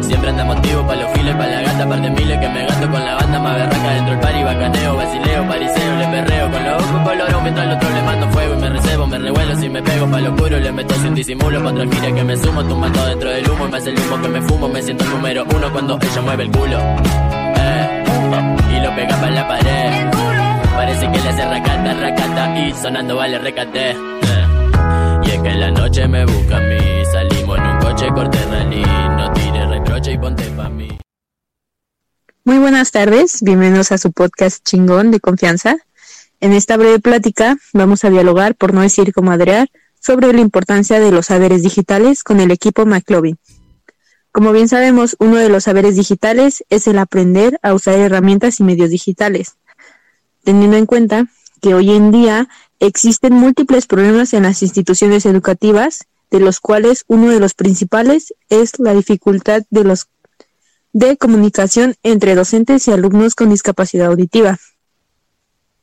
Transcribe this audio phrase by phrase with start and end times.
[0.00, 2.90] Siempre anda motivo pa' los files, pa' la gata, par de miles que me gasto
[2.90, 6.82] con la banda más berraca dentro del party, bacaneo, basileo, pariseo, le perreo con los
[6.82, 9.82] ojos colorados mientras al otro le mando fuego y me recebo, me revuelo si me
[9.82, 13.06] pego pa' lo oscuro, le meto sin disimulo, pa' otra gira que me sumo, tumbando
[13.06, 15.44] dentro del humo, y me hace el humo que me fumo, me siento el número
[15.44, 16.78] uno cuando ella mueve el culo.
[16.78, 18.04] Eh,
[18.76, 20.10] y lo pega pa' la pared.
[20.74, 23.90] Parece que le hace racata, racata y sonando vale recate.
[23.90, 23.96] Eh.
[25.24, 28.38] Y es que en la noche me busca a mí, salimos en un coche, corte
[28.50, 28.82] rally,
[32.44, 35.78] Muy buenas tardes, bienvenidos a su podcast chingón de confianza.
[36.38, 41.10] En esta breve plática vamos a dialogar, por no decir comadrear, sobre la importancia de
[41.12, 43.38] los saberes digitales con el equipo McLovin.
[44.32, 48.64] Como bien sabemos, uno de los saberes digitales es el aprender a usar herramientas y
[48.64, 49.56] medios digitales,
[50.44, 51.26] teniendo en cuenta
[51.62, 57.30] que hoy en día existen múltiples problemas en las instituciones educativas, de los cuales uno
[57.30, 60.08] de los principales es la dificultad de los
[60.92, 64.58] de comunicación entre docentes y alumnos con discapacidad auditiva.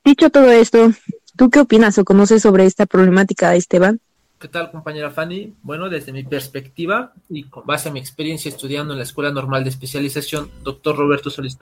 [0.03, 0.91] Dicho todo esto,
[1.37, 3.99] ¿tú qué opinas o conoces sobre esta problemática, Esteban?
[4.39, 5.53] ¿Qué tal, compañera Fanny?
[5.61, 9.63] Bueno, desde mi perspectiva y con base a mi experiencia estudiando en la Escuela Normal
[9.63, 11.57] de Especialización, doctor Roberto Solís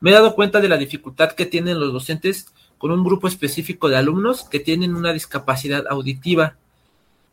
[0.00, 3.88] me he dado cuenta de la dificultad que tienen los docentes con un grupo específico
[3.88, 6.56] de alumnos que tienen una discapacidad auditiva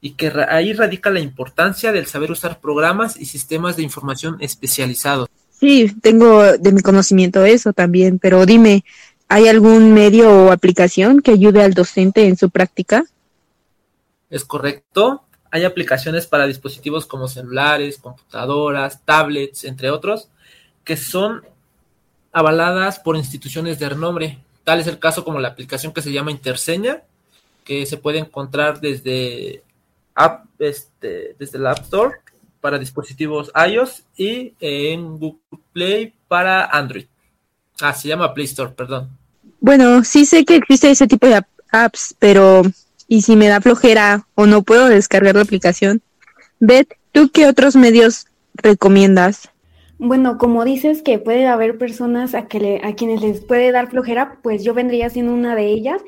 [0.04, 5.30] y que ahí radica la importancia del saber usar programas y sistemas de información especializados.
[5.50, 8.84] Sí, tengo de mi conocimiento eso también, pero dime,
[9.30, 13.06] ¿hay algún medio o aplicación que ayude al docente en su práctica?
[14.30, 15.24] Es correcto.
[15.52, 20.28] Hay aplicaciones para dispositivos como celulares, computadoras, tablets, entre otros,
[20.84, 21.46] que son
[22.34, 24.40] avaladas por instituciones de renombre.
[24.66, 27.04] Tal es el caso como la aplicación que se llama Interseña,
[27.64, 29.64] que se puede encontrar desde
[30.16, 32.16] app, este, desde la App Store
[32.62, 37.06] para dispositivos iOS y en Google Play para Android.
[37.82, 39.10] Ah, se llama Play Store, perdón.
[39.60, 42.62] Bueno, sí sé que existe ese tipo de apps, pero
[43.08, 46.02] ¿y si me da flojera o no puedo descargar la aplicación?
[46.60, 49.50] Beth, ¿tú qué otros medios recomiendas?
[49.98, 53.90] Bueno, como dices que puede haber personas a, que le, a quienes les puede dar
[53.90, 56.02] flojera, pues yo vendría siendo una de ellas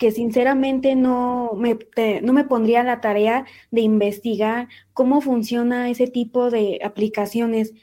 [0.00, 1.78] que sinceramente no me,
[2.22, 7.74] no me pondría la tarea de investigar cómo funciona ese tipo de aplicaciones,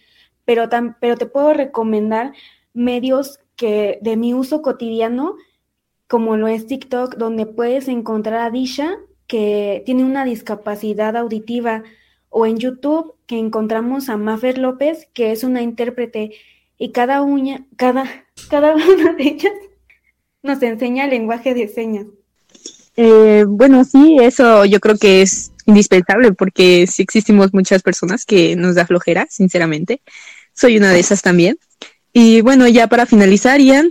[0.44, 0.67] pero,
[1.00, 2.33] pero te puedo recomendar
[2.73, 5.35] medios que de mi uso cotidiano,
[6.07, 11.83] como lo es TikTok, donde puedes encontrar a Disha, que tiene una discapacidad auditiva,
[12.29, 16.31] o en YouTube, que encontramos a Maffer López, que es una intérprete,
[16.79, 19.53] y cada uña, cada, cada una de ellas
[20.44, 22.06] nos enseña lenguaje de señas.
[22.96, 28.56] Eh, bueno, sí, eso yo creo que es indispensable porque sí existimos muchas personas que
[28.56, 30.02] nos da flojera, sinceramente.
[30.53, 31.58] Soy una de esas también.
[32.12, 33.90] Y bueno, ya para finalizar, Ian,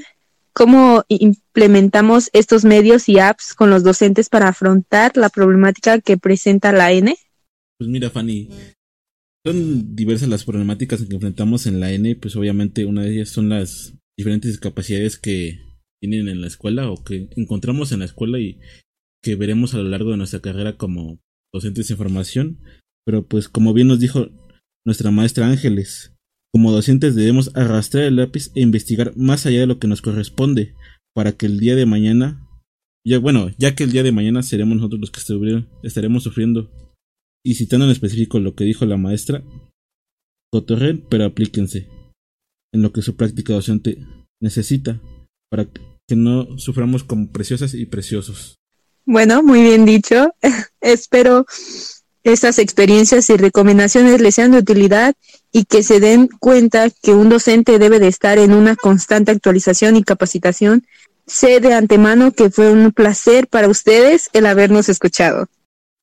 [0.53, 6.73] ¿cómo implementamos estos medios y apps con los docentes para afrontar la problemática que presenta
[6.73, 7.17] la N?
[7.78, 8.49] Pues mira, Fanny,
[9.45, 13.51] son diversas las problemáticas que enfrentamos en la N, pues obviamente una de ellas son
[13.51, 15.61] las diferentes discapacidades que
[16.09, 18.59] tienen en la escuela o que encontramos en la escuela y
[19.22, 21.19] que veremos a lo largo de nuestra carrera como
[21.53, 22.59] docentes de formación.
[23.05, 24.28] Pero pues como bien nos dijo
[24.84, 26.15] nuestra maestra Ángeles,
[26.53, 30.75] como docentes debemos arrastrar el lápiz e investigar más allá de lo que nos corresponde
[31.15, 32.47] para que el día de mañana,
[33.05, 35.21] ya bueno, ya que el día de mañana seremos nosotros los que
[35.83, 36.71] estaremos sufriendo.
[37.45, 39.45] Y citando en específico lo que dijo la maestra,
[40.53, 41.89] cotorren pero aplíquense
[42.75, 43.99] en lo que su práctica docente
[44.41, 45.00] necesita
[45.50, 45.81] para que
[46.15, 48.59] no suframos como preciosas y preciosos.
[49.05, 50.33] Bueno, muy bien dicho.
[50.81, 51.47] Espero
[52.22, 55.15] estas experiencias y recomendaciones les sean de utilidad
[55.53, 59.97] y que se den cuenta que un docente debe de estar en una constante actualización
[59.97, 60.84] y capacitación.
[61.27, 65.47] Sé de antemano que fue un placer para ustedes el habernos escuchado.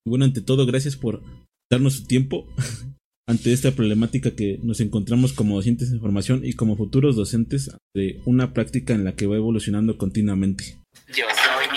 [0.05, 1.21] Bueno, ante todo, gracias por
[1.69, 2.47] darnos su tiempo
[3.27, 8.21] ante esta problemática que nos encontramos como docentes de formación y como futuros docentes de
[8.25, 10.77] una práctica en la que va evolucionando continuamente.
[11.07, 11.67] Yo soy